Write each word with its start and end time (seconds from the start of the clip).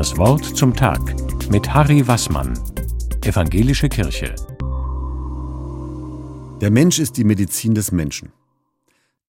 Das 0.00 0.16
Wort 0.16 0.56
zum 0.56 0.74
Tag 0.74 1.14
mit 1.50 1.74
Harry 1.74 2.08
Wassmann, 2.08 2.58
Evangelische 3.22 3.90
Kirche. 3.90 4.34
Der 6.62 6.70
Mensch 6.70 6.98
ist 6.98 7.18
die 7.18 7.24
Medizin 7.24 7.74
des 7.74 7.92
Menschen. 7.92 8.32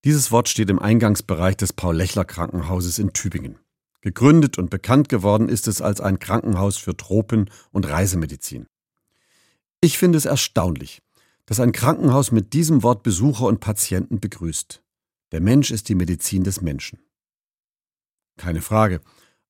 Dieses 0.05 0.31
Wort 0.31 0.47
steht 0.47 0.69
im 0.69 0.79
Eingangsbereich 0.79 1.57
des 1.57 1.73
Paul-Lechler-Krankenhauses 1.73 2.99
in 2.99 3.11
Tübingen. 3.11 3.59
Gegründet 3.99 4.57
und 4.57 4.69
bekannt 4.69 5.09
geworden 5.09 5.49
ist 5.49 5.67
es 5.67 5.81
als 5.81 5.99
ein 5.99 6.19
Krankenhaus 6.19 6.77
für 6.77 6.95
Tropen- 6.95 7.49
und 7.73 7.89
Reisemedizin. 7.89 8.65
Ich 9.81 9.97
finde 9.97 10.17
es 10.17 10.23
erstaunlich, 10.23 11.01
dass 11.47 11.59
ein 11.59 11.73
Krankenhaus 11.73 12.31
mit 12.31 12.53
diesem 12.53 12.81
Wort 12.81 13.03
Besucher 13.03 13.47
und 13.47 13.59
Patienten 13.59 14.21
begrüßt. 14.21 14.81
Der 15.33 15.41
Mensch 15.41 15.69
ist 15.69 15.89
die 15.89 15.95
Medizin 15.95 16.45
des 16.45 16.61
Menschen. 16.61 16.99
Keine 18.37 18.61
Frage, 18.61 19.01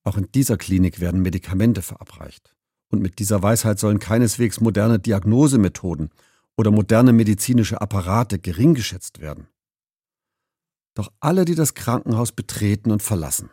auch 0.04 0.18
in 0.18 0.32
dieser 0.32 0.58
Klinik 0.58 1.00
werden 1.00 1.22
Medikamente 1.22 1.82
verabreicht. 1.82 2.56
Und 2.90 3.02
mit 3.02 3.20
dieser 3.20 3.42
Weisheit 3.42 3.80
sollen 3.80 4.00
keineswegs 4.00 4.60
moderne 4.60 5.00
Diagnosemethoden 5.00 6.10
oder 6.58 6.72
moderne 6.72 7.14
medizinische 7.14 7.82
Apparate 7.82 8.40
gering 8.40 8.74
geschätzt 8.74 9.22
werden. 9.22 9.48
Doch 10.94 11.12
alle, 11.20 11.46
die 11.46 11.56
das 11.56 11.74
Krankenhaus 11.74 12.34
betreten 12.34 12.92
und 12.92 13.02
verlassen, 13.02 13.50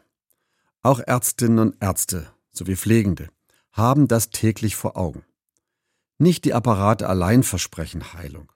auch 0.83 1.01
Ärztinnen 1.01 1.59
und 1.59 1.77
Ärzte 1.81 2.31
sowie 2.51 2.77
Pflegende, 2.77 3.29
haben 3.73 4.09
das 4.09 4.31
täglich 4.31 4.75
vor 4.75 4.97
Augen. 4.97 5.25
Nicht 6.19 6.45
die 6.45 6.55
Apparate 6.55 7.09
allein 7.09 7.45
versprechen 7.45 8.13
Heilung. 8.13 8.51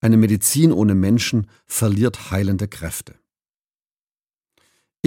Eine 0.00 0.16
Medizin 0.16 0.72
ohne 0.72 0.94
Menschen 0.94 1.46
verliert 1.66 2.30
heilende 2.30 2.68
Kräfte. 2.68 3.16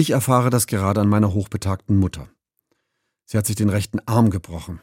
Ich 0.00 0.08
erfahre 0.08 0.48
das 0.48 0.66
gerade 0.66 1.02
an 1.02 1.10
meiner 1.10 1.34
hochbetagten 1.34 1.94
Mutter. 1.94 2.30
Sie 3.26 3.36
hat 3.36 3.44
sich 3.44 3.56
den 3.56 3.68
rechten 3.68 4.00
Arm 4.06 4.30
gebrochen. 4.30 4.80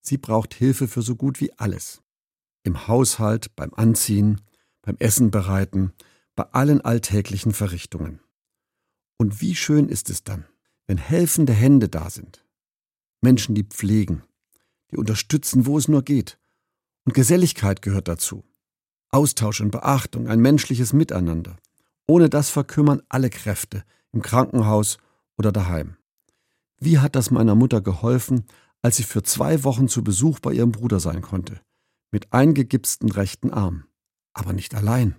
Sie 0.00 0.16
braucht 0.16 0.54
Hilfe 0.54 0.88
für 0.88 1.02
so 1.02 1.16
gut 1.16 1.42
wie 1.42 1.52
alles. 1.58 2.00
Im 2.62 2.88
Haushalt, 2.88 3.54
beim 3.56 3.74
Anziehen, 3.74 4.40
beim 4.80 4.96
Essen 5.00 5.30
bereiten, 5.30 5.92
bei 6.34 6.44
allen 6.44 6.80
alltäglichen 6.80 7.52
Verrichtungen. 7.52 8.20
Und 9.18 9.42
wie 9.42 9.54
schön 9.54 9.90
ist 9.90 10.08
es 10.08 10.24
dann, 10.24 10.46
wenn 10.86 10.96
helfende 10.96 11.52
Hände 11.52 11.90
da 11.90 12.08
sind. 12.08 12.42
Menschen, 13.20 13.54
die 13.54 13.64
pflegen, 13.64 14.22
die 14.90 14.96
unterstützen, 14.96 15.66
wo 15.66 15.76
es 15.76 15.88
nur 15.88 16.02
geht. 16.02 16.38
Und 17.04 17.12
Geselligkeit 17.12 17.82
gehört 17.82 18.08
dazu. 18.08 18.44
Austausch 19.10 19.60
und 19.60 19.72
Beachtung, 19.72 20.26
ein 20.26 20.40
menschliches 20.40 20.94
Miteinander. 20.94 21.58
Ohne 22.06 22.30
das 22.30 22.48
verkümmern 22.48 23.02
alle 23.10 23.28
Kräfte, 23.28 23.84
im 24.12 24.22
Krankenhaus 24.22 24.98
oder 25.36 25.52
daheim. 25.52 25.96
Wie 26.80 26.98
hat 26.98 27.16
das 27.16 27.30
meiner 27.30 27.54
Mutter 27.54 27.80
geholfen, 27.80 28.44
als 28.82 28.96
sie 28.96 29.02
für 29.02 29.22
zwei 29.22 29.64
Wochen 29.64 29.88
zu 29.88 30.04
Besuch 30.04 30.38
bei 30.40 30.52
ihrem 30.52 30.72
Bruder 30.72 31.00
sein 31.00 31.22
konnte, 31.22 31.60
mit 32.10 32.32
eingegipsten 32.32 33.10
rechten 33.10 33.52
Arm, 33.52 33.84
aber 34.32 34.52
nicht 34.52 34.74
allein. 34.74 35.16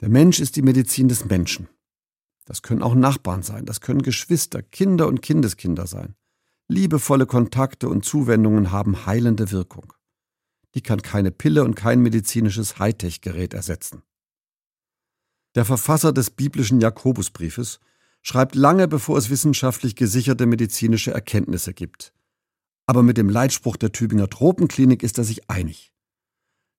Der 0.00 0.08
Mensch 0.08 0.40
ist 0.40 0.56
die 0.56 0.62
Medizin 0.62 1.08
des 1.08 1.24
Menschen. 1.24 1.68
Das 2.44 2.62
können 2.62 2.82
auch 2.82 2.94
Nachbarn 2.94 3.42
sein, 3.42 3.66
das 3.66 3.80
können 3.80 4.02
Geschwister, 4.02 4.62
Kinder 4.62 5.06
und 5.06 5.22
Kindeskinder 5.22 5.86
sein. 5.86 6.14
Liebevolle 6.68 7.26
Kontakte 7.26 7.88
und 7.88 8.04
Zuwendungen 8.04 8.72
haben 8.72 9.06
heilende 9.06 9.50
Wirkung. 9.50 9.92
Die 10.74 10.80
kann 10.80 11.02
keine 11.02 11.30
Pille 11.30 11.64
und 11.64 11.74
kein 11.74 12.00
medizinisches 12.00 12.78
Hightech-Gerät 12.78 13.52
ersetzen. 13.52 14.02
Der 15.54 15.64
Verfasser 15.64 16.12
des 16.12 16.30
biblischen 16.30 16.80
Jakobusbriefes 16.80 17.80
schreibt 18.22 18.54
lange 18.54 18.88
bevor 18.88 19.18
es 19.18 19.28
wissenschaftlich 19.28 19.96
gesicherte 19.96 20.46
medizinische 20.46 21.12
Erkenntnisse 21.12 21.74
gibt. 21.74 22.12
Aber 22.86 23.02
mit 23.02 23.16
dem 23.16 23.28
Leitspruch 23.28 23.76
der 23.76 23.92
Tübinger 23.92 24.28
Tropenklinik 24.28 25.02
ist 25.02 25.18
er 25.18 25.24
sich 25.24 25.50
einig. 25.50 25.92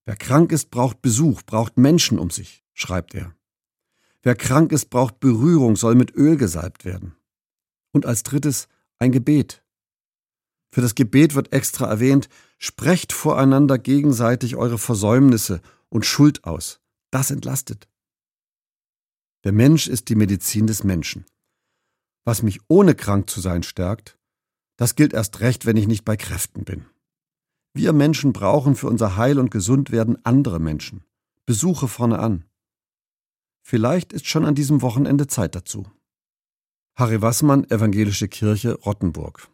Wer 0.05 0.15
krank 0.15 0.51
ist, 0.51 0.69
braucht 0.69 1.01
Besuch, 1.01 1.43
braucht 1.43 1.77
Menschen 1.77 2.19
um 2.19 2.29
sich, 2.29 2.63
schreibt 2.73 3.13
er. 3.15 3.35
Wer 4.21 4.35
krank 4.35 4.71
ist, 4.71 4.89
braucht 4.89 5.19
Berührung, 5.19 5.75
soll 5.75 5.95
mit 5.95 6.15
Öl 6.15 6.37
gesalbt 6.37 6.85
werden. 6.85 7.15
Und 7.91 8.05
als 8.05 8.23
drittes 8.23 8.67
ein 8.99 9.11
Gebet. 9.11 9.63
Für 10.71 10.81
das 10.81 10.95
Gebet 10.95 11.35
wird 11.35 11.53
extra 11.53 11.85
erwähnt, 11.85 12.29
sprecht 12.57 13.13
voreinander 13.13 13.77
gegenseitig 13.77 14.55
eure 14.55 14.77
Versäumnisse 14.77 15.61
und 15.89 16.05
Schuld 16.05 16.45
aus. 16.45 16.79
Das 17.11 17.29
entlastet. 17.29 17.87
Der 19.43 19.51
Mensch 19.51 19.87
ist 19.87 20.07
die 20.07 20.15
Medizin 20.15 20.67
des 20.67 20.83
Menschen. 20.83 21.25
Was 22.23 22.43
mich 22.43 22.61
ohne 22.69 22.95
krank 22.95 23.29
zu 23.29 23.41
sein 23.41 23.63
stärkt, 23.63 24.17
das 24.77 24.95
gilt 24.95 25.13
erst 25.13 25.41
recht, 25.41 25.65
wenn 25.65 25.75
ich 25.75 25.87
nicht 25.87 26.05
bei 26.05 26.15
Kräften 26.15 26.63
bin. 26.63 26.85
Wir 27.73 27.91
Menschen 27.91 28.31
brauchen 28.31 28.75
für 28.75 28.87
unser 28.87 29.17
Heil 29.17 29.39
und 29.39 29.51
Gesundwerden 29.51 30.23
andere 30.25 30.59
Menschen. 30.59 31.03
Besuche 31.45 31.89
vorne 31.89 32.19
an. 32.19 32.45
Vielleicht 33.61 34.13
ist 34.13 34.27
schon 34.27 34.45
an 34.45 34.55
diesem 34.55 34.81
Wochenende 34.81 35.27
Zeit 35.27 35.55
dazu. 35.55 35.91
Harry 36.95 37.21
Wassmann, 37.21 37.69
Evangelische 37.69 38.27
Kirche, 38.29 38.75
Rottenburg. 38.75 39.49